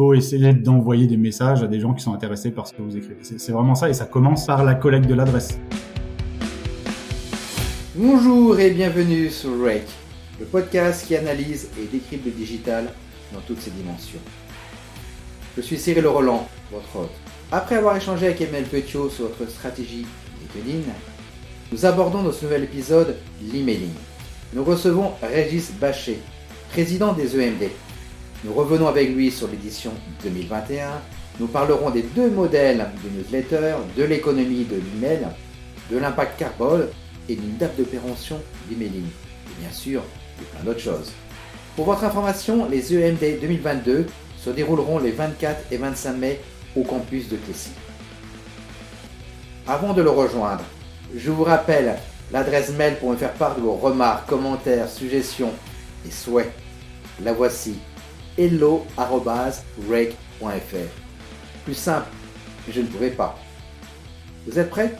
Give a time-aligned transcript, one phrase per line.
[0.00, 2.96] faut essayer d'envoyer des messages à des gens qui sont intéressés par ce que vous
[2.96, 3.16] écrivez.
[3.22, 5.58] C'est vraiment ça et ça commence par la collecte de l'adresse.
[7.96, 9.88] Bonjour et bienvenue sur Rake,
[10.38, 12.92] le podcast qui analyse et décrypte le digital
[13.34, 14.20] dans toutes ses dimensions.
[15.56, 17.14] Je suis Cyril Roland, votre hôte.
[17.50, 20.06] Après avoir échangé avec Emmanuel Petiot sur votre stratégie
[20.54, 20.92] LinkedIn,
[21.72, 23.16] nous abordons dans ce nouvel épisode
[23.52, 23.90] l'emailing.
[24.54, 26.20] Nous recevons Régis Bachet,
[26.70, 27.68] président des EMD.
[28.44, 29.90] Nous revenons avec lui sur l'édition
[30.22, 31.00] 2021.
[31.40, 35.26] Nous parlerons des deux modèles de newsletter, de l'économie de l'email,
[35.90, 36.86] de l'impact carbone
[37.28, 39.06] et d'une date d'opération d'emailing.
[39.06, 40.02] Et bien sûr,
[40.38, 41.10] de plein d'autres choses.
[41.74, 44.06] Pour votre information, les EMD 2022
[44.36, 46.40] se dérouleront les 24 et 25 mai
[46.76, 47.70] au campus de Clécy.
[49.66, 50.62] Avant de le rejoindre,
[51.16, 51.96] je vous rappelle
[52.32, 55.52] l'adresse mail pour me faire part de vos remarques, commentaires, suggestions
[56.06, 56.52] et souhaits.
[57.24, 57.74] La voici
[58.38, 59.64] hello.rake.fr.
[61.64, 62.08] Plus simple,
[62.70, 63.36] je ne pouvais pas.
[64.46, 64.94] Vous êtes prêts?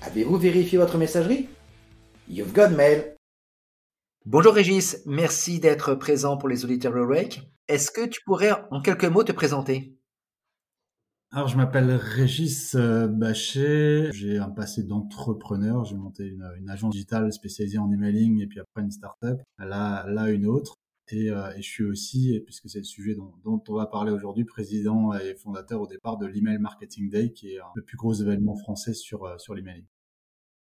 [0.00, 1.48] Avez-vous vérifié votre messagerie?
[2.28, 3.14] You've got mail.
[4.24, 7.42] Bonjour Régis, merci d'être présent pour les auditeurs de Rake.
[7.68, 9.98] Est-ce que tu pourrais en quelques mots te présenter?
[11.34, 14.10] Alors, je m'appelle Régis euh, Bachet.
[14.12, 15.84] J'ai un passé d'entrepreneur.
[15.84, 19.40] J'ai monté une, une, agence digitale spécialisée en emailing et puis après une startup.
[19.58, 20.76] Là, là une autre.
[21.12, 24.44] Et, euh, et je suis aussi, puisque c'est le sujet dont, on va parler aujourd'hui,
[24.44, 28.56] président et fondateur au départ de l'Email Marketing Day, qui est le plus gros événement
[28.56, 29.84] français sur, euh, sur l'emailing.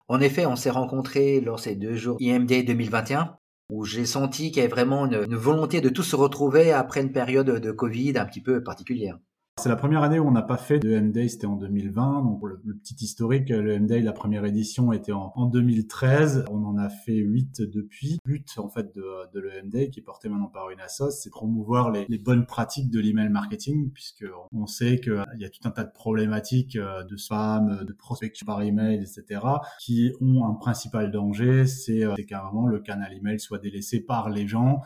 [0.09, 3.37] En effet, on s'est rencontrés lors de ces deux jours IMD 2021
[3.71, 7.13] où j'ai senti qu'il y avait vraiment une, volonté de tous se retrouver après une
[7.13, 9.19] période de Covid un petit peu particulière.
[9.59, 12.23] C'est la première année où on n'a pas fait de M-Day, c'était en 2020.
[12.23, 16.47] Donc le, petit historique, le M-Day, la première édition était en, en, 2013.
[16.51, 18.19] On en a fait 8 depuis.
[18.25, 21.31] Le but en fait de, de le M-Day, qui est porté maintenant par une c'est
[21.31, 25.71] promouvoir les, bonnes pratiques de l'email marketing, puisque on sait qu'il y a tout un
[25.71, 29.43] tas de problématiques euh, de spam, de prospection par email, etc.,
[29.79, 34.01] qui ont un principal danger, c'est euh, qu'à un moment le canal email soit délaissé
[34.01, 34.81] par les gens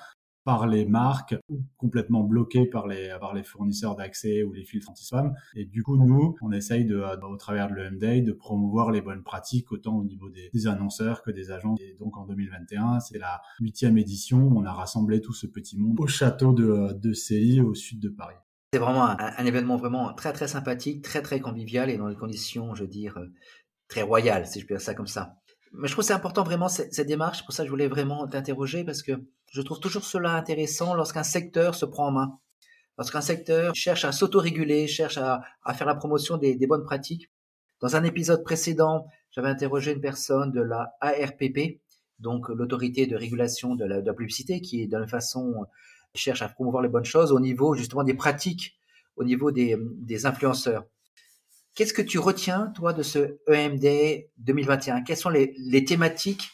[0.44, 4.90] par les marques ou complètement bloqués par les, par les fournisseurs d'accès ou les filtres
[4.90, 5.34] anti-spam.
[5.54, 9.00] Et du coup, nous, on essaye de, euh, au travers de l'EMDA, de promouvoir les
[9.00, 11.74] bonnes pratiques autant au niveau des, annonceurs que des agents.
[11.80, 14.50] Et donc en 2021, c'est la huitième édition.
[14.54, 18.08] On a rassemblé tout ce petit monde au château de, de CI au sud de
[18.08, 18.36] Paris.
[18.72, 22.16] C'est vraiment un, un, événement vraiment très très sympathique, très très convivial et dans des
[22.16, 23.26] conditions, je veux dire, euh,
[23.88, 25.36] très royales, si je peux dire ça comme ça.
[25.76, 27.44] Mais je trouve c'est important vraiment cette, démarche.
[27.44, 29.12] Pour ça, je voulais vraiment t'interroger parce que
[29.50, 32.38] je trouve toujours cela intéressant lorsqu'un secteur se prend en main.
[32.96, 35.42] Lorsqu'un secteur cherche à s'autoréguler, cherche à,
[35.74, 37.28] faire la promotion des, bonnes pratiques.
[37.80, 41.80] Dans un épisode précédent, j'avais interrogé une personne de la ARPP,
[42.20, 45.66] donc l'autorité de régulation de la, de la publicité, qui de la façon
[46.14, 48.78] cherche à promouvoir les bonnes choses au niveau justement des pratiques,
[49.16, 50.84] au niveau des, des influenceurs.
[51.74, 56.50] Qu'est-ce que tu retiens, toi, de ce EMD 2021 Quelles sont les, thématiques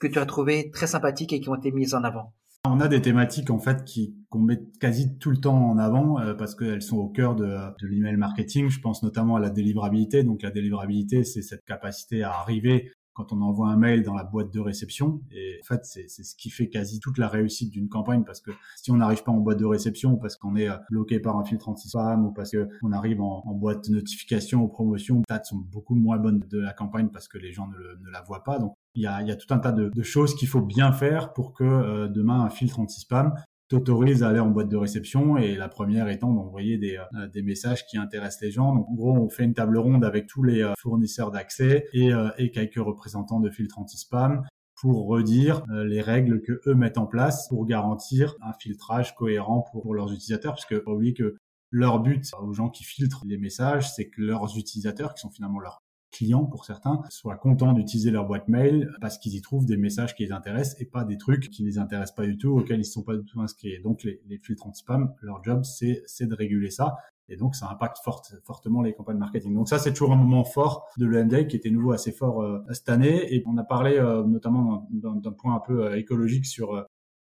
[0.00, 2.34] que tu as trouvées très sympathiques et qui ont été mises en avant?
[2.64, 6.18] On a des thématiques en fait qui qu'on met quasi tout le temps en avant
[6.18, 8.68] euh, parce qu'elles sont au cœur de, de l'email marketing.
[8.68, 10.24] Je pense notamment à la délivrabilité.
[10.24, 14.22] Donc la délivrabilité, c'est cette capacité à arriver quand on envoie un mail dans la
[14.22, 15.20] boîte de réception.
[15.32, 18.52] Et en fait, c'est ce qui fait quasi toute la réussite d'une campagne parce que
[18.76, 21.44] si on n'arrive pas en boîte de réception parce qu'on est euh, bloqué par un
[21.44, 26.18] filtre anti-spam ou parce qu'on arrive en, boîte notification ou promotion, les sont beaucoup moins
[26.18, 28.60] bonnes de la campagne parce que les gens ne, la voient pas.
[28.60, 30.92] Donc, il y a, y a tout un tas de, de choses qu'il faut bien
[30.92, 33.34] faire pour que euh, demain un filtre anti-spam
[33.68, 37.42] t'autorise à aller en boîte de réception et la première étant d'envoyer des, euh, des
[37.42, 38.74] messages qui intéressent les gens.
[38.74, 42.12] Donc en gros, on fait une table ronde avec tous les euh, fournisseurs d'accès et,
[42.12, 44.42] euh, et quelques représentants de filtres anti-spam
[44.80, 49.92] pour redire les règles que eux mettent en place pour garantir un filtrage cohérent pour,
[49.92, 51.36] leurs utilisateurs, parce que que
[51.72, 55.58] leur but aux gens qui filtrent les messages, c'est que leurs utilisateurs, qui sont finalement
[55.58, 59.76] leurs clients pour certains soient contents d'utiliser leur boîte mail parce qu'ils y trouvent des
[59.76, 62.76] messages qui les intéressent et pas des trucs qui les intéressent pas du tout, auxquels
[62.76, 63.80] ils ne sont pas du tout inscrits.
[63.82, 66.96] Donc les, les filtres anti-spam, leur job c'est de réguler ça.
[67.28, 69.54] Et donc, ça impacte fort, fortement les campagnes marketing.
[69.54, 72.60] Donc ça, c'est toujours un moment fort de l'EMD qui était nouveau assez fort euh,
[72.72, 73.34] cette année.
[73.34, 76.86] Et on a parlé euh, notamment d'un point un peu euh, écologique sur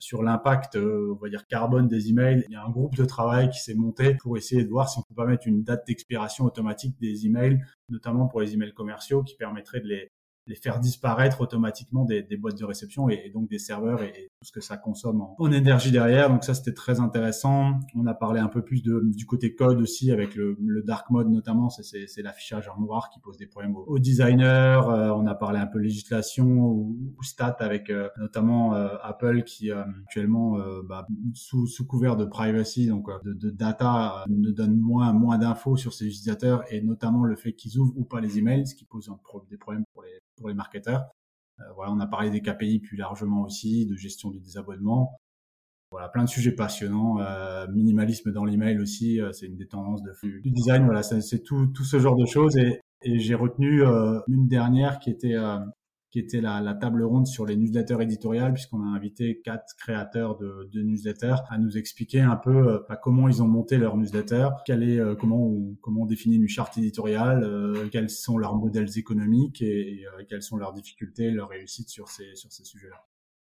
[0.03, 2.45] sur l'impact, euh, on va dire carbone des emails.
[2.49, 4.99] Il y a un groupe de travail qui s'est monté pour essayer de voir si
[4.99, 9.23] on peut pas mettre une date d'expiration automatique des emails, notamment pour les emails commerciaux,
[9.23, 10.11] qui permettrait de les,
[10.49, 14.49] les faire disparaître automatiquement des, boîtes de réception et, et, donc des serveurs et, tout
[14.49, 16.29] ce que ça consomme en, énergie derrière.
[16.29, 17.79] Donc ça, c'était très intéressant.
[17.95, 21.11] On a parlé un peu plus de, du côté code aussi avec le, le dark
[21.11, 21.71] mode notamment.
[21.71, 24.81] C'est l'affichage en noir qui pose des problèmes aux, designers.
[24.89, 29.71] Euh, on a parlé un peu législation ou, stats avec euh, notamment euh, Apple qui
[29.71, 35.39] actuellement bah, sous, sous couvert de privacy, donc de, de data, ne donne moins moins
[35.39, 38.75] d'infos sur ses utilisateurs et notamment le fait qu'ils ouvrent ou pas les emails, ce
[38.75, 39.09] qui pose
[39.49, 41.05] des problèmes pour les pour les marketeurs.
[41.75, 45.19] Voilà, on a parlé des KPI plus largement aussi, de gestion du désabonnement.
[45.93, 47.21] Voilà, plein de sujets passionnants.
[47.21, 50.87] Euh, minimalisme dans l'email aussi, euh, c'est une des tendances de, du design.
[50.87, 52.57] Voilà, c'est tout, tout ce genre de choses.
[52.57, 55.59] Et, et j'ai retenu euh, une dernière qui était euh,
[56.13, 60.69] qui était la, table ronde sur les newsletters éditoriales, puisqu'on a invité quatre créateurs de,
[60.75, 65.45] newsletters à nous expliquer un peu bah, comment ils ont monté leur newsletter, est, comment
[65.87, 70.73] on, définit une charte éditoriale, quels sont leurs modèles économiques et, et quelles sont leurs
[70.73, 73.07] difficultés, leurs réussites sur ces sur ces sujets-là.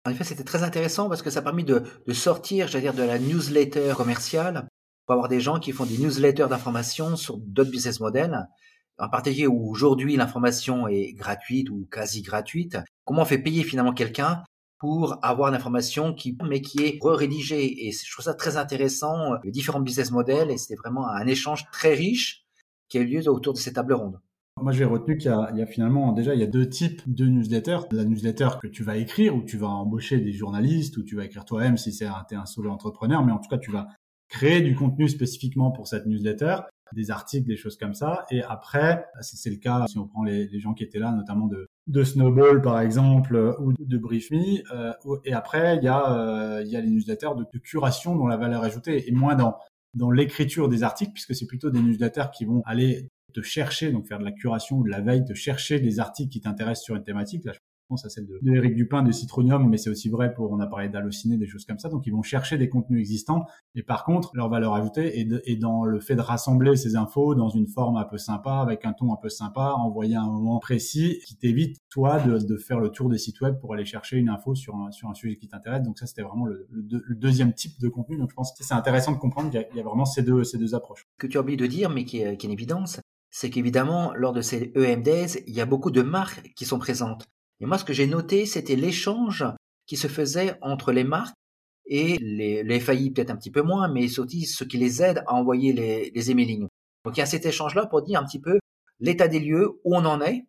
[0.05, 2.93] En effet, c'était très intéressant parce que ça a permis de, de sortir, j'allais dire,
[2.93, 4.67] de la newsletter commerciale
[5.05, 8.47] pour avoir des gens qui font des newsletters d'information sur d'autres business models.
[8.99, 12.77] En particulier où aujourd'hui l'information est gratuite ou quasi gratuite.
[13.05, 14.43] Comment on fait payer finalement quelqu'un
[14.81, 17.87] pour avoir l'information qui, mais qui est re-rédigée.
[17.87, 21.69] Et je trouve ça très intéressant, les différents business models, et c'était vraiment un échange
[21.71, 22.45] très riche
[22.89, 24.19] qui a eu lieu autour de ces tables rondes.
[24.59, 27.81] Moi, j'ai retenu qu'il y, a finalement déjà il y a deux types de newsletters.
[27.91, 31.25] La newsletter que tu vas écrire, où tu vas embaucher des journalistes, ou tu vas
[31.25, 33.87] écrire toi-même si c'est un, un solo entrepreneur, mais en tout cas tu vas
[34.29, 36.57] créer du contenu spécifiquement pour cette newsletter,
[36.93, 38.25] des articles, des choses comme ça.
[38.31, 42.03] Et après, c'est le cas si on prend les, gens qui étaient là, notamment de,
[42.03, 44.61] Snowball par exemple, ou de BriefMe.
[44.73, 44.93] Euh,
[45.25, 48.63] et après, il y a euh, y a les newsletters de, curation dont la valeur
[48.63, 49.57] ajoutée est moins dans
[49.93, 54.07] dans l'écriture des articles, puisque c'est plutôt des newsletters qui vont aller te chercher, donc
[54.07, 56.95] faire de la curation ou de la veille, te chercher des articles qui t'intéressent sur
[56.95, 57.47] une thématique.
[57.91, 60.59] Pense à celle de, de Eric Dupin de Citronium, mais c'est aussi vrai pour, on
[60.61, 61.89] a parlé d'Allociné, des choses comme ça.
[61.89, 63.45] Donc, ils vont chercher des contenus existants.
[63.75, 67.49] Et par contre, leur valeur ajoutée est, dans le fait de rassembler ces infos dans
[67.49, 70.59] une forme un peu sympa, avec un ton un peu sympa, envoyé à un moment
[70.59, 74.29] précis, qui t'évite, toi, de, faire le tour des sites web pour aller chercher une
[74.29, 75.83] info sur un, sujet qui t'intéresse.
[75.83, 76.67] Donc, ça, c'était vraiment le,
[77.09, 78.17] deuxième type de contenu.
[78.17, 80.57] Donc, je pense que c'est intéressant de comprendre qu'il y, a vraiment ces deux, ces
[80.57, 81.05] deux approches.
[81.17, 84.41] Que tu as oublié de dire, mais qui est une évidence, c'est qu'évidemment, lors de
[84.41, 87.25] ces EMDs, il y a beaucoup de marques qui sont présentes.
[87.61, 89.45] Et moi, ce que j'ai noté, c'était l'échange
[89.85, 91.35] qui se faisait entre les marques
[91.85, 95.33] et les, les peut-être un petit peu moins, mais aussi ceux qui les aident à
[95.35, 96.67] envoyer les, les emailing.
[97.05, 98.59] Donc, il y a cet échange-là pour dire un petit peu
[98.99, 100.45] l'état des lieux, où on en est,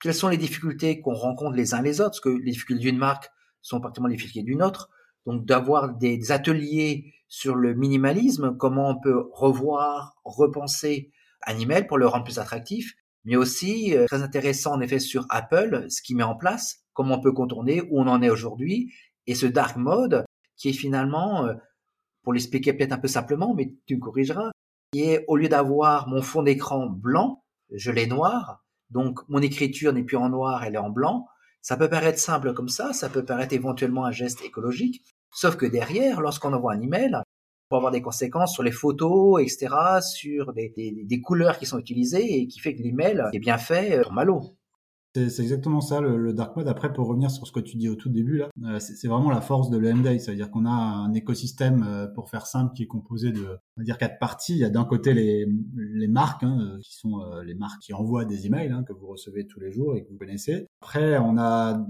[0.00, 2.98] quelles sont les difficultés qu'on rencontre les uns les autres, parce que les difficultés d'une
[2.98, 3.30] marque
[3.60, 4.88] sont particulièrement les difficultés d'une autre.
[5.26, 11.10] Donc, d'avoir des ateliers sur le minimalisme, comment on peut revoir, repenser
[11.46, 12.94] un email pour le rendre plus attractif,
[13.26, 17.16] mais aussi euh, très intéressant en effet sur Apple, ce qu'il met en place, comment
[17.16, 18.94] on peut contourner, où on en est aujourd'hui,
[19.26, 20.24] et ce dark mode
[20.56, 21.54] qui est finalement, euh,
[22.22, 24.50] pour l'expliquer peut-être un peu simplement, mais tu me corrigeras,
[24.92, 29.92] qui est au lieu d'avoir mon fond d'écran blanc, je l'ai noir, donc mon écriture
[29.92, 31.26] n'est plus en noir, elle est en blanc.
[31.60, 35.02] Ça peut paraître simple comme ça, ça peut paraître éventuellement un geste écologique,
[35.32, 37.20] sauf que derrière, lorsqu'on envoie un email,
[37.68, 39.68] pour avoir des conséquences sur les photos, etc.,
[40.00, 44.02] sur des, des, couleurs qui sont utilisées et qui fait que l'email est bien fait
[44.02, 44.55] pour Malo.
[45.16, 46.68] C'est exactement ça, le, dark mode.
[46.68, 49.30] Après, pour revenir sur ce que tu dis au tout début, là, euh, c'est vraiment
[49.30, 50.18] la force de l'EMDAY.
[50.18, 53.46] C'est-à-dire qu'on a un écosystème, euh, pour faire simple, qui est composé de,
[53.76, 54.52] on va dire, quatre parties.
[54.52, 55.46] Il y a d'un côté les,
[56.06, 59.46] marques, hein, euh, qui sont les marques qui envoient des emails, hein, que vous recevez
[59.46, 60.66] tous les jours et que vous connaissez.
[60.82, 61.82] Après, on a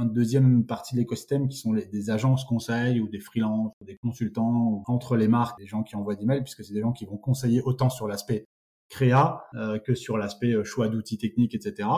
[0.00, 4.82] une deuxième partie de l'écosystème qui sont des agences conseils ou des freelances, des consultants,
[4.88, 7.18] entre les marques, des gens qui envoient des mails, puisque c'est des gens qui vont
[7.18, 8.46] conseiller autant sur l'aspect
[8.90, 9.44] créa
[9.84, 11.88] que sur l'aspect choix d'outils techniques, etc.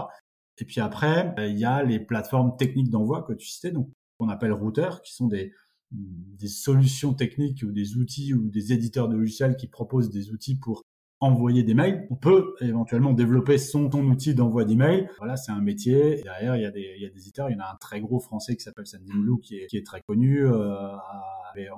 [0.58, 3.90] Et puis après, euh, il y a les plateformes techniques d'envoi que tu citais, donc
[4.18, 5.52] qu'on appelle routeurs, qui sont des,
[5.90, 10.58] des solutions techniques ou des outils ou des éditeurs de logiciels qui proposent des outils
[10.58, 10.82] pour
[11.20, 12.06] envoyer des mails.
[12.10, 15.08] On peut éventuellement développer son ton outil d'envoi d'email.
[15.18, 16.22] Voilà, c'est un métier.
[16.22, 17.48] derrière, il y a des, il y a des éditeurs.
[17.48, 19.86] Il y en a un très gros français qui s'appelle Sendinblue qui est, qui est
[19.86, 20.46] très connu.
[20.46, 20.96] Euh,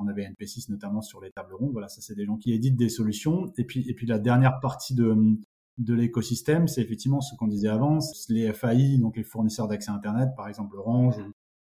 [0.00, 1.70] on avait NP6 notamment sur les tables rondes.
[1.72, 3.52] Voilà, ça c'est des gens qui éditent des solutions.
[3.56, 5.16] Et puis, et puis la dernière partie de,
[5.78, 10.30] de l'écosystème, c'est effectivement ce qu'on disait avant, les FAI, donc les fournisseurs d'accès Internet,
[10.36, 11.16] par exemple Orange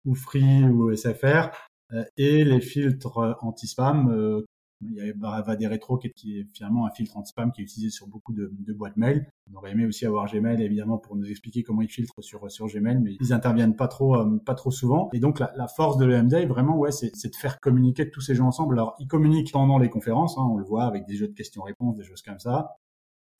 [0.05, 1.51] ou, Free ou SFR,
[1.93, 4.09] euh, et les filtres anti-spam.
[4.11, 4.45] Euh,
[4.81, 7.65] il y a des Rétro qui est, qui est, finalement un filtre anti-spam qui est
[7.65, 9.29] utilisé sur beaucoup de, de, boîtes mail.
[9.51, 12.67] On aurait aimé aussi avoir Gmail évidemment pour nous expliquer comment ils filtrent sur sur
[12.67, 15.09] Gmail, mais ils interviennent pas trop euh, pas trop souvent.
[15.11, 18.35] Et donc la, la force de l'EMD vraiment ouais c'est de faire communiquer tous ces
[18.35, 18.75] gens ensemble.
[18.75, 21.97] Alors ils communiquent pendant les conférences, hein, on le voit avec des jeux de questions-réponses,
[21.97, 22.77] des choses comme ça.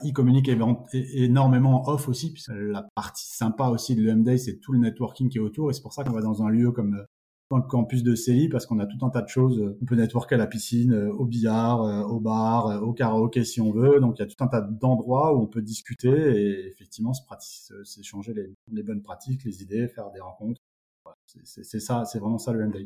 [0.02, 0.50] Il communique
[0.92, 5.38] énormément off aussi, puisque la partie sympa aussi de l'EMD, c'est tout le networking qui
[5.38, 7.04] est autour, et c'est pour ça qu'on va dans un lieu comme
[7.50, 9.76] dans le campus de CELI parce qu'on a tout un tas de choses.
[9.82, 13.44] On peut networker à la piscine, euh, au billard, euh, au bar, euh, au karaoké
[13.44, 13.98] si on veut.
[14.00, 17.12] Donc il y a tout un tas d'endroits où on peut discuter et effectivement
[17.82, 18.34] s'échanger
[18.68, 20.60] les, bonnes pratiques, les idées, faire des rencontres.
[21.44, 22.78] c'est ça, c'est vraiment ça le MDA.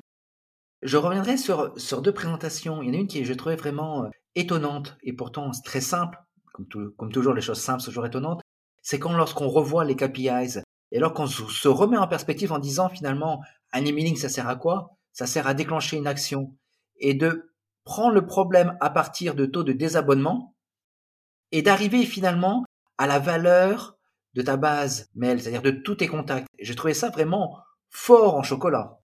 [0.83, 2.83] Je reviendrai sur, sur deux présentations.
[2.83, 6.19] Il y en a une qui je trouvais vraiment étonnante et pourtant très simple.
[6.55, 8.41] Comme, comme toujours, les choses simples sont toujours étonnantes.
[8.81, 10.61] C'est quand lorsqu'on revoit les KPIs
[10.93, 13.43] et alors qu'on se remet en perspective en disant finalement,
[13.73, 14.97] un emailing, ça sert à quoi?
[15.13, 16.55] Ça sert à déclencher une action
[16.99, 20.55] et de prendre le problème à partir de taux de désabonnement
[21.51, 22.65] et d'arriver finalement
[22.99, 23.97] à la valeur
[24.35, 26.47] de ta base mail, c'est-à-dire de tous tes contacts.
[26.61, 27.59] J'ai trouvé ça vraiment
[27.91, 29.01] fort en chocolat.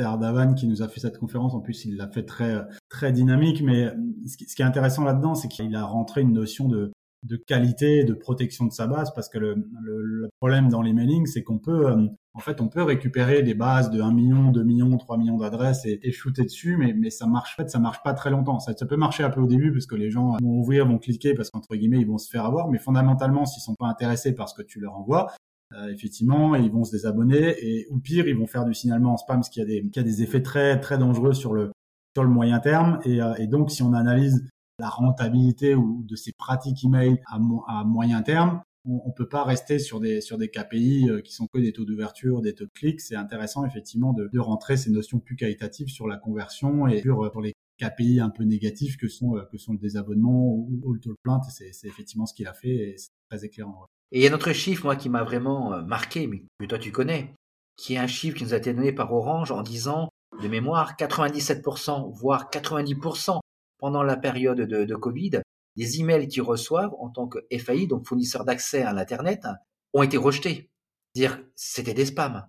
[0.00, 1.52] C'est Ardavan qui nous a fait cette conférence.
[1.52, 3.60] En plus, il l'a fait très, très dynamique.
[3.60, 3.92] Mais
[4.26, 6.90] ce qui est intéressant là-dedans, c'est qu'il a rentré une notion de,
[7.22, 11.42] de qualité, de protection de sa base, parce que le, problème dans les mailings, c'est
[11.42, 14.96] qu'on peut, euh, en fait, on peut récupérer des bases de 1 million, 2 millions,
[14.96, 18.14] 3 millions d'adresses et, shooter dessus, mais, mais ça marche, en fait, ça marche pas
[18.14, 18.58] très longtemps.
[18.58, 20.98] Ça, ça peut marcher un peu au début, parce que les gens vont ouvrir, vont
[20.98, 24.34] cliquer, parce qu'entre guillemets, ils vont se faire avoir, mais fondamentalement, s'ils sont pas intéressés
[24.34, 25.30] par ce que tu leur envoies,
[25.72, 29.16] euh, effectivement, ils vont se désabonner et ou pire, ils vont faire du signalement en
[29.16, 31.72] spam, ce qui a des, qui a des effets très très dangereux sur le
[32.14, 33.00] sur le moyen terme.
[33.04, 34.48] Et, euh, et donc, si on analyse
[34.78, 39.78] la rentabilité ou de ces pratiques email à, à moyen terme, on, peut pas rester
[39.78, 42.70] sur des sur des KPI euh, qui sont que des taux d'ouverture, des taux de
[42.70, 43.00] clics.
[43.00, 47.24] C'est intéressant effectivement de, de, rentrer ces notions plus qualitatives sur la conversion et sur,
[47.24, 51.00] euh, les KPI un peu négatifs que sont euh, que sont le désabonnement ou, le
[51.00, 51.44] taux de plainte.
[51.50, 53.86] C'est effectivement ce qu'il a fait et c'est très éclairant.
[54.12, 56.78] Et il y a un autre chiffre moi qui m'a vraiment marqué, mais que toi
[56.78, 57.34] tu connais,
[57.76, 60.10] qui est un chiffre qui nous a été donné par Orange en disant
[60.42, 63.40] de mémoire 97% voire 90%
[63.78, 65.40] pendant la période de, Covid,
[65.76, 69.46] les emails qu'ils reçoivent en tant que FAI, donc fournisseur d'accès à l'Internet,
[69.94, 70.68] ont été rejetés.
[71.14, 72.46] Dire c'était des spams.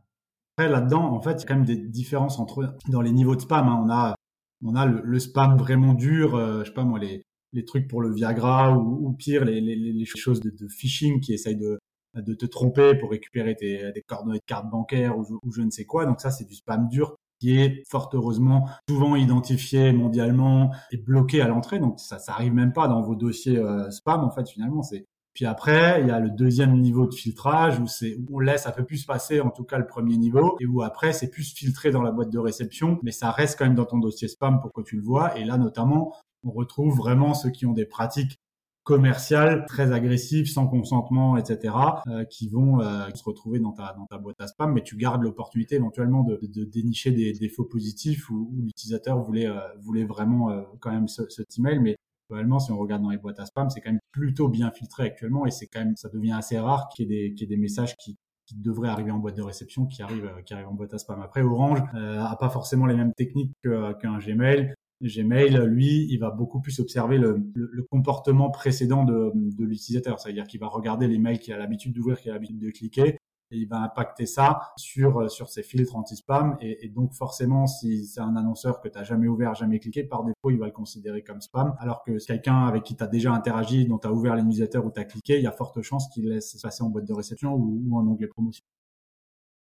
[0.57, 3.35] Après, là-dedans, en fait, il y a quand même des différences entre dans les niveaux
[3.35, 3.67] de spam.
[3.67, 3.81] Hein.
[3.85, 4.15] On a,
[4.63, 8.01] on a le, spam vraiment dur, euh, je sais pas moi, les, les trucs pour
[8.01, 11.79] le Viagra ou, ou pire, les, les, les choses de, de, phishing qui essayent de,
[12.15, 15.69] de te tromper pour récupérer tes, des coordonnées de carte bancaire ou, ou je ne
[15.69, 16.05] sais quoi.
[16.05, 21.41] Donc ça, c'est du spam dur qui est fort heureusement souvent identifié mondialement et bloqué
[21.41, 21.79] à l'entrée.
[21.79, 24.83] Donc ça, ça arrive même pas dans vos dossiers euh, spam en fait finalement.
[24.83, 28.67] C'est puis après il y a le deuxième niveau de filtrage où c'est on laisse
[28.67, 31.53] un peu plus passer en tout cas le premier niveau et où après c'est plus
[31.53, 34.59] filtré dans la boîte de réception, mais ça reste quand même dans ton dossier spam
[34.59, 35.37] pour que tu le vois.
[35.37, 38.39] Et là notamment on retrouve vraiment ceux qui ont des pratiques
[38.83, 41.75] commerciales très agressives, sans consentement, etc.,
[42.07, 44.97] euh, qui vont euh, se retrouver dans ta, dans ta boîte à spam, mais tu
[44.97, 51.07] gardes l'opportunité éventuellement de, dénicher des défauts positifs où, l'utilisateur voulait, euh, vraiment quand même
[51.07, 51.95] ce, cet email, mais
[52.27, 55.03] globalement, si on regarde dans les boîtes à spam, c'est quand même plutôt bien filtré
[55.03, 57.95] actuellement et c'est quand même, ça devient assez rare qu'il y ait des, des messages
[57.97, 58.17] qui,
[58.51, 61.21] qui devraient arriver en boîte de réception qui arrivent, qui arrivent en boîte à spam.
[61.21, 64.73] Après, Orange euh, a pas forcément les mêmes techniques qu'un Gmail.
[65.01, 70.19] Gmail, lui, il va beaucoup plus observer le, le, comportement précédent de, de l'utilisateur.
[70.19, 73.17] C'est-à-dire qu'il va regarder les mails qu'il a l'habitude d'ouvrir, qu'il a l'habitude de cliquer,
[73.51, 76.57] et il va impacter ça sur sur ses filtres anti-spam.
[76.61, 80.03] Et, et, donc forcément, si c'est un annonceur que tu n'as jamais ouvert, jamais cliqué,
[80.03, 81.75] par défaut, il va le considérer comme spam.
[81.79, 84.79] Alors que quelqu'un avec qui tu as déjà interagi, dont tu as ouvert les newsletters
[84.79, 87.13] ou tu as cliqué, il y a forte chance qu'il laisse passer en boîte de
[87.13, 88.63] réception ou, ou en onglet promotion.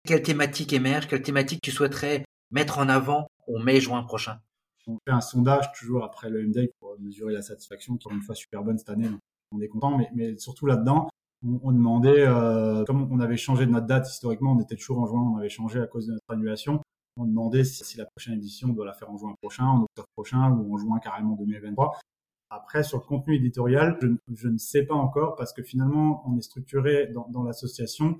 [0.06, 4.38] Quelle thématique émerge Quelle thématique tu souhaiterais mettre en avant au mai-juin prochain?
[4.90, 8.22] On fait un sondage toujours après le MDA pour mesurer la satisfaction, qui est une
[8.22, 9.08] fois super bonne cette année,
[9.52, 9.96] on est content.
[9.96, 11.08] Mais, mais surtout là-dedans,
[11.46, 15.00] on, on, demandait, euh, comme on avait changé de notre date historiquement, on était toujours
[15.00, 16.80] en juin, on avait changé à cause de notre annulation.
[17.16, 19.82] On demandait si, si la prochaine édition on doit la faire en juin prochain, en
[19.82, 21.98] octobre prochain ou en juin carrément 2023.
[22.50, 26.36] Après, sur le contenu éditorial, je, je, ne sais pas encore parce que finalement, on
[26.36, 28.18] est structuré dans, dans l'association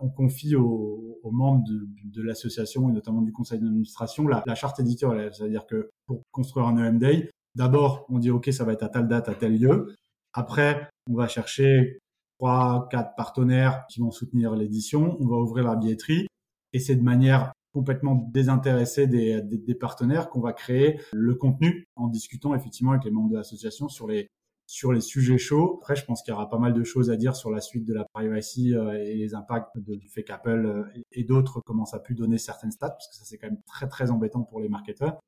[0.00, 5.32] on confie aux, membres de, l'association et notamment du conseil d'administration la, charte éditoriale.
[5.32, 8.88] C'est-à-dire que pour construire un EM Day, d'abord, on dit OK, ça va être à
[8.88, 9.94] telle date, à tel lieu.
[10.32, 11.98] Après, on va chercher
[12.38, 15.16] trois, quatre partenaires qui vont soutenir l'édition.
[15.20, 16.26] On va ouvrir la billetterie
[16.72, 22.54] et c'est de manière complètement désintéressée des partenaires qu'on va créer le contenu en discutant
[22.54, 24.28] effectivement avec les membres de l'association sur les
[24.70, 25.78] sur les sujets chauds.
[25.78, 27.84] Après, je pense qu'il y aura pas mal de choses à dire sur la suite
[27.84, 31.98] de la privacy euh, et les impacts du fait qu'Apple euh, et d'autres commencent à
[31.98, 34.68] plus donner certaines stats, parce que ça c'est quand même très très embêtant pour les
[34.68, 35.18] marketeurs.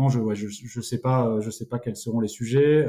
[0.00, 2.88] Non, je, ouais, je, je sais pas, euh, je sais pas quels seront les sujets.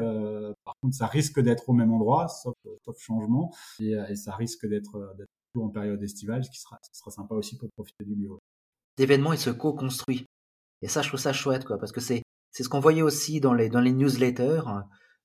[0.66, 2.56] Par contre, ça risque d'être au même endroit, sauf,
[2.98, 7.12] changement, et, ça risque d'être d'être en période estivale, ce qui sera, ce qui sera
[7.12, 8.30] sympa aussi pour profiter du lieu.
[8.98, 10.26] L'événement, il se co-construit.
[10.82, 13.40] Et ça, je trouve ça chouette, quoi, parce que c'est c'est ce qu'on voyait aussi
[13.40, 14.64] dans les dans les newsletters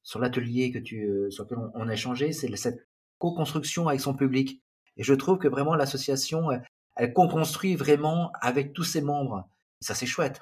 [0.04, 2.86] sur l'atelier que tu, euh, sur lequel on, a échangé, c'est cette
[3.18, 4.62] co-construction avec son public.
[4.96, 6.50] Et je trouve que vraiment l'association,
[6.96, 9.48] elle, co-construit vraiment avec tous ses membres.
[9.80, 10.40] ça, c'est chouette.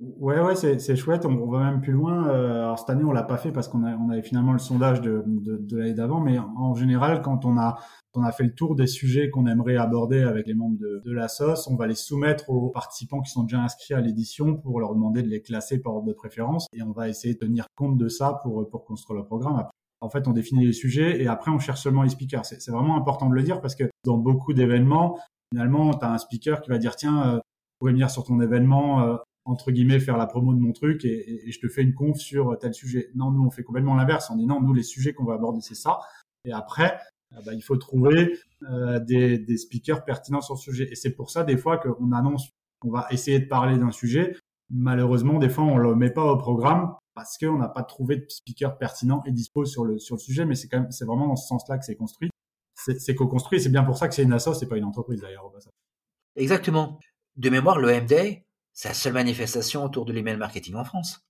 [0.00, 1.24] Ouais, ouais, c'est chouette.
[1.24, 2.28] On, va même plus loin.
[2.28, 5.00] Euh, alors cette année, on l'a pas fait parce qu'on on avait finalement le sondage
[5.00, 6.20] de, de, l'année d'avant.
[6.20, 7.78] Mais en général, quand on a,
[8.12, 11.12] on a fait le tour des sujets qu'on aimerait aborder avec les membres de, de
[11.12, 14.80] la SOS, on va les soumettre aux participants qui sont déjà inscrits à l'édition pour
[14.80, 16.66] leur demander de les classer par ordre de préférence.
[16.72, 19.64] Et on va essayer de tenir compte de ça pour, pour construire le programme.
[20.00, 22.44] En fait, on définit les sujets et après, on cherche seulement les speakers.
[22.44, 25.18] C'est vraiment important de le dire parce que dans beaucoup d'événements,
[25.50, 28.40] finalement, tu as un speaker qui va dire, tiens, euh, tu pourrais venir sur ton
[28.40, 31.94] événement, euh, entre guillemets, faire la promo de mon truc et, je te fais une
[31.94, 33.10] conf sur tel sujet.
[33.14, 34.30] Non, nous, on fait complètement l'inverse.
[34.30, 36.00] On dit non, nous, les sujets qu'on va aborder, c'est ça.
[36.44, 36.98] Et après,
[37.34, 38.38] euh, bah, il faut trouver
[38.70, 40.88] euh, des, des, speakers pertinents sur le sujet.
[40.90, 44.36] Et c'est pour ça, des fois, qu'on annonce qu'on va essayer de parler d'un sujet.
[44.70, 48.26] Malheureusement, des fois, on le met pas au programme parce qu'on n'a pas trouvé de
[48.28, 50.44] speaker pertinent et dispo sur le, sur le sujet.
[50.44, 52.30] Mais c'est quand même, c'est vraiment dans ce sens-là que c'est construit.
[52.74, 53.60] C'est co-construit.
[53.60, 55.50] C'est bien pour ça que c'est une asso, c'est pas une entreprise d'ailleurs.
[56.36, 56.98] Exactement.
[57.36, 58.43] De mémoire, le MD,
[58.74, 61.20] c'est la seule manifestation autour de l'email marketing en France.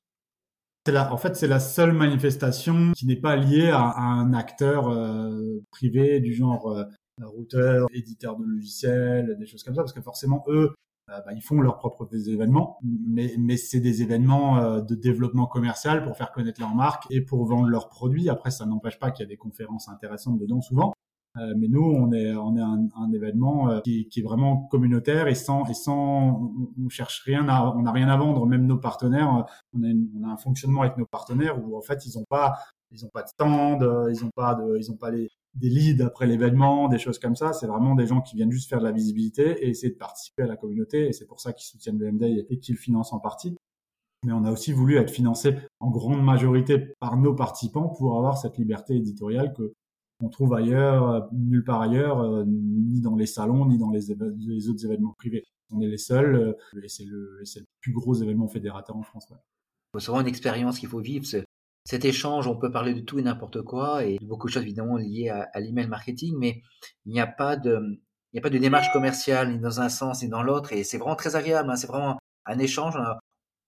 [0.89, 6.21] En fait, c'est la seule manifestation qui n'est pas liée à, un acteur euh, privé
[6.21, 6.85] du genre euh,
[7.23, 10.75] routeur, éditeur de logiciels, des choses comme ça, parce que forcément, eux,
[11.11, 16.05] euh, bah, ils font leurs propres événements, mais, mais c'est des événements de développement commercial
[16.05, 18.29] pour faire connaître leur marque et pour vendre leurs produits.
[18.29, 20.93] Après, ça n'empêche pas qu'il y a des conférences intéressantes dedans souvent,
[21.37, 24.69] euh, mais nous, on est, on est un, un événement euh, qui, qui, est vraiment
[24.71, 28.47] communautaire et sans, et sans, on, cherche rien à, on n'a rien à vendre.
[28.47, 29.89] Même nos partenaires, euh, on a,
[30.21, 32.55] on a un fonctionnement avec nos partenaires où en fait ils n'ont pas,
[32.93, 35.29] ils ont pas de stand, ils n'ont pas de, ils ont pas des
[35.69, 37.53] leads après l'événement, des choses comme ça.
[37.53, 40.45] C'est vraiment des gens qui viennent juste faire de la visibilité et essayer de participer
[40.45, 41.09] à la communauté.
[41.09, 43.57] Et c'est pour ça qu'ils soutiennent le MDA et qu'ils financent en partie.
[44.25, 48.39] Mais on a aussi voulu être financé en grande majorité par nos participants pour avoir
[48.39, 49.75] cette liberté éditoriale que
[50.21, 54.11] on trouve ailleurs, euh, nulle part ailleurs, euh, ni dans les salons, ni dans les,
[54.69, 55.45] autres événements privés.
[55.71, 57.43] On est les seuls, euh, et c'est le,
[57.81, 59.27] plus gros événement fédérateur en France.
[59.99, 61.27] C'est vraiment une expérience qu'il faut vivre.
[61.87, 64.97] Cet échange, on peut parler de tout et n'importe quoi, et beaucoup de choses évidemment
[64.97, 66.63] liées à, l'email marketing, mais
[67.05, 67.99] il n'y a pas de,
[68.33, 71.71] démarche commerciale ni dans un sens ni dans l'autre, et c'est vraiment très agréable.
[71.71, 71.77] Hein.
[71.77, 72.97] c'est vraiment un échange.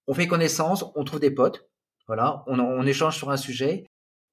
[0.06, 1.68] On, fait connaissance, on trouve des potes,
[2.06, 3.86] voilà, on échange sur un sujet,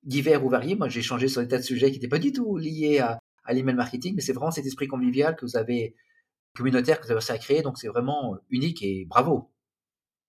[0.03, 0.75] divers ou variés.
[0.75, 3.19] Moi, j'ai changé sur des tas de sujets qui n'étaient pas du tout liés à,
[3.51, 5.95] l'email marketing, mais c'est vraiment cet esprit convivial que vous avez,
[6.55, 7.61] communautaire que vous avez réussi à créer.
[7.61, 9.49] Donc, c'est vraiment unique et bravo.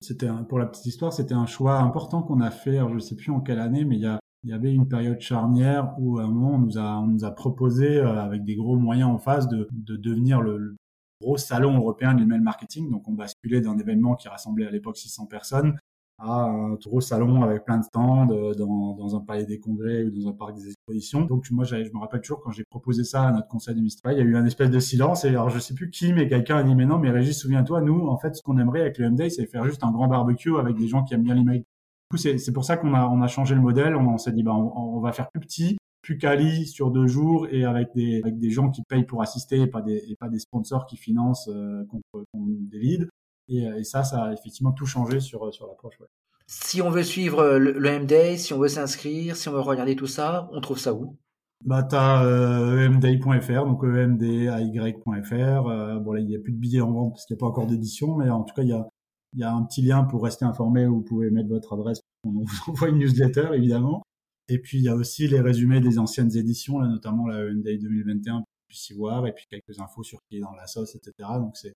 [0.00, 2.78] C'était pour la petite histoire, c'était un choix important qu'on a fait.
[2.78, 4.88] je ne sais plus en quelle année, mais il y, a, il y avait une
[4.88, 9.08] période charnière où à un moment on nous a, proposé euh, avec des gros moyens
[9.08, 10.76] en face de, de devenir le, le,
[11.22, 12.90] gros salon européen de l'email marketing.
[12.90, 15.78] Donc on basculait d'un événement qui rassemblait à l'époque 600 personnes
[16.18, 20.04] à un gros salon avec plein de stands euh, dans, dans, un palais des congrès
[20.04, 21.22] ou dans un parc des expositions.
[21.22, 24.24] Donc moi, je me rappelle toujours quand j'ai proposé ça à notre conseil d'administration, il
[24.24, 26.56] y a eu un espèce de silence et alors je sais plus qui, mais quelqu'un
[26.56, 29.10] a dit mais non, mais Régis, souviens-toi, nous, en fait, ce qu'on aimerait avec le
[29.10, 31.60] MDay, c'est faire juste un grand barbecue avec des gens qui aiment bien l'email.
[31.60, 31.64] Du
[32.10, 33.96] coup, c'est pour ça qu'on a, on a changé le modèle.
[33.96, 37.48] On, s'est dit bah on, on, va faire plus petit, plus quali sur deux jours
[37.50, 40.28] et avec des, avec des gens qui payent pour assister et pas des, et pas
[40.28, 43.08] des sponsors qui financent euh, contre, contre des leads.
[43.50, 45.98] Euh, et, ça, ça a effectivement tout changé sur, euh, sur l'approche.
[46.00, 46.06] Ouais.
[46.46, 49.60] Si on veut suivre euh, le, le MDay, si on veut s'inscrire, si on veut
[49.60, 51.16] regarder tout ça, on trouve ça où?
[51.64, 55.34] Bah, t'as euh, emday.fr, donc emday.fr.
[55.66, 57.40] Euh, bon, là, il n'y a plus de billets en vente parce qu'il n'y a
[57.40, 58.86] pas encore d'édition, mais en tout cas, il y a,
[59.32, 62.00] il y a un petit lien pour rester informé où vous pouvez mettre votre adresse.
[62.26, 64.02] On vous envoie une newsletter, évidemment.
[64.48, 67.78] Et puis, il y a aussi les résumés des anciennes éditions, là, notamment la EMDay
[67.78, 68.46] 2021, pour
[68.90, 71.12] y voir, et puis quelques infos sur qui est dans la sauce, etc.
[71.38, 71.72] Donc, c'est,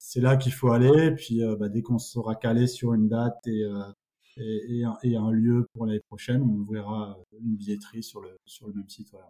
[0.00, 1.06] c'est là qu'il faut aller.
[1.06, 3.92] Et puis, euh, bah, dès qu'on sera calé sur une date et, euh,
[4.38, 8.72] et, et, un, lieu pour l'année prochaine, on ouvrira une billetterie sur le, sur le
[8.72, 9.10] même site.
[9.12, 9.28] Voilà.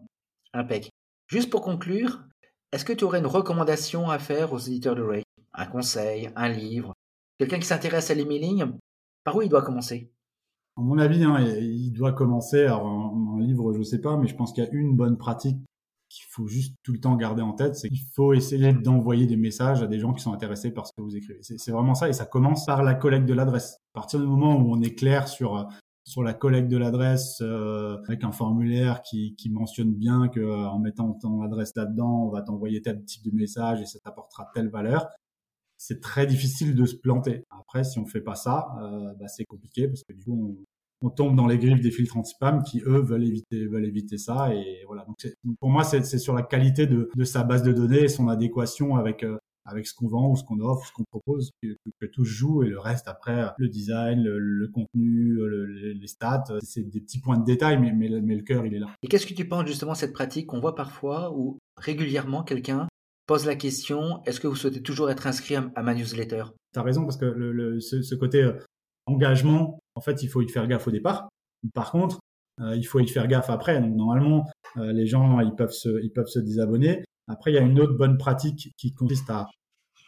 [0.55, 0.91] Impec.
[1.27, 2.23] Juste pour conclure,
[2.73, 5.25] est-ce que tu aurais une recommandation à faire aux éditeurs de Ray?
[5.53, 6.95] Un conseil, un livre?
[7.39, 8.65] Quelqu'un qui s'intéresse à l'emailing,
[9.25, 10.13] par où il doit commencer?
[10.77, 12.61] À mon avis, hein, il doit commencer.
[12.61, 14.95] Alors, un, un livre, je ne sais pas, mais je pense qu'il y a une
[14.95, 15.59] bonne pratique
[16.11, 19.37] qu'il faut juste tout le temps garder en tête, c'est qu'il faut essayer d'envoyer des
[19.37, 21.41] messages à des gens qui sont intéressés par ce que vous écrivez.
[21.43, 23.79] C'est vraiment ça, et ça commence par la collecte de l'adresse.
[23.95, 25.67] À partir du moment où on est clair sur
[26.05, 30.69] sur la collecte de l'adresse euh, avec un formulaire qui, qui mentionne bien que euh,
[30.69, 34.51] en mettant ton adresse là-dedans, on va t'envoyer tel type de message et ça t'apportera
[34.55, 35.09] telle valeur.
[35.77, 37.45] C'est très difficile de se planter.
[37.51, 40.65] Après, si on fait pas ça, euh, bah, c'est compliqué parce que du coup,
[41.03, 44.55] on, tombe dans les griffes des filtres anti-spam qui eux veulent éviter veulent éviter ça.
[44.55, 45.05] Et voilà.
[45.45, 48.29] Donc pour moi c'est sur la qualité de, de, sa base de données et son
[48.29, 51.77] adéquation avec euh, avec ce qu'on vend ou ce qu'on offre, ce qu'on propose, que,
[52.01, 52.63] que, tout se joue.
[52.63, 55.39] Et le reste après, le design, le, contenu,
[55.95, 58.79] les stats, c'est des petits points de détail, mais, mais, mais le cœur, il est
[58.79, 58.89] là.
[59.03, 62.89] Et qu'est-ce que tu penses justement de cette pratique qu'on voit parfois où régulièrement quelqu'un
[63.31, 66.47] pose la question, est-ce que vous souhaitez toujours être inscrit à, ma newsletter?
[66.73, 68.55] Tu as raison, parce que le, ce, côté euh,
[69.07, 71.29] engagement, en fait, il faut y faire gaffe au départ.
[71.75, 72.21] Par contre,
[72.61, 73.81] euh, il faut y faire gaffe après.
[73.81, 77.05] Donc, normalement, euh, les gens, ils peuvent, se, ils peuvent se désabonner.
[77.29, 79.49] Après, il y a une autre bonne pratique qui consiste à,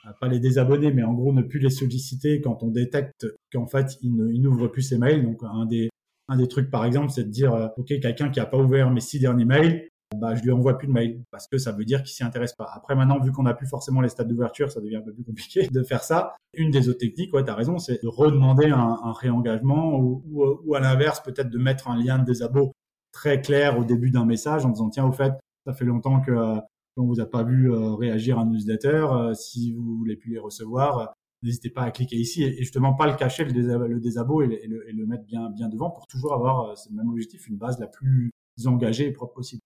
[0.05, 3.67] à pas les désabonner, mais en gros, ne plus les solliciter quand on détecte qu'en
[3.67, 5.25] fait, ils n'ouvrent plus ses mails.
[5.25, 5.89] Donc, un des,
[6.29, 9.01] un des trucs, par exemple, c'est de dire, OK, quelqu'un qui n'a pas ouvert mes
[9.01, 12.03] six derniers mails, bah, je lui envoie plus de mail parce que ça veut dire
[12.03, 12.70] qu'il s'y intéresse pas.
[12.75, 15.25] Après, maintenant, vu qu'on n'a plus forcément les stades d'ouverture, ça devient un peu plus
[15.25, 16.37] compliqué de faire ça.
[16.55, 21.20] Une des autres techniques, ouais, as raison, c'est de redemander un, réengagement ou, à l'inverse,
[21.22, 22.72] peut-être de mettre un lien de désabo
[23.12, 25.35] très clair au début d'un message en disant, tiens, au fait,
[25.66, 26.61] ça fait longtemps que euh,
[26.96, 29.07] on vous a pas vu euh, réagir à un newsletter.
[29.11, 33.07] Euh, si vous voulez plus les recevoir, n'hésitez pas à cliquer ici et, justement pas
[33.07, 36.07] le cacher, le, désabo, le désabo et, le, et, le, mettre bien, bien devant pour
[36.07, 38.31] toujours avoir, c'est le même objectif, une base la plus
[38.66, 39.62] engagée et propre possible.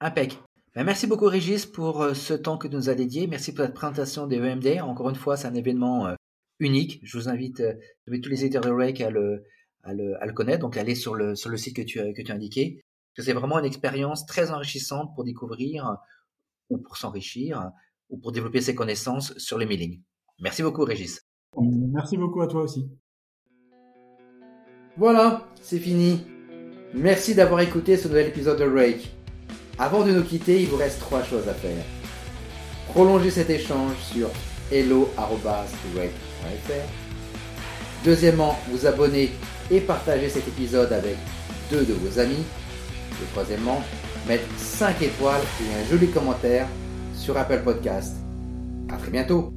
[0.00, 0.38] Impec.
[0.76, 3.26] Ben, merci beaucoup Régis pour euh, ce temps que tu nous as dédié.
[3.26, 4.80] Merci pour la présentation des EMD.
[4.80, 6.14] Encore une fois, c'est un événement euh,
[6.60, 7.00] unique.
[7.02, 7.74] Je vous invite, euh,
[8.06, 9.44] tous les éditeurs de Rake à le,
[9.82, 12.22] à le, à le connaître, donc aller sur le, sur le site que tu, que
[12.22, 12.80] tu as indiqué.
[13.16, 15.96] C'est vraiment une expérience très enrichissante pour découvrir
[16.70, 17.72] ou pour s'enrichir
[18.08, 20.00] ou pour développer ses connaissances sur le mailing.
[20.38, 21.26] Merci beaucoup Régis.
[21.56, 22.88] Merci beaucoup à toi aussi.
[24.96, 26.20] Voilà, c'est fini.
[26.94, 29.17] Merci d'avoir écouté ce nouvel épisode de Rake.
[29.78, 31.84] Avant de nous quitter, il vous reste trois choses à faire.
[32.88, 34.28] Prolonger cet échange sur
[34.72, 35.68] hello.rate.fr.
[38.04, 39.30] Deuxièmement, vous abonner
[39.70, 41.16] et partager cet épisode avec
[41.70, 42.44] deux de vos amis.
[43.22, 43.82] Et troisièmement,
[44.26, 46.66] mettre 5 étoiles et un joli commentaire
[47.14, 48.16] sur Apple Podcast.
[48.90, 49.52] A très bientôt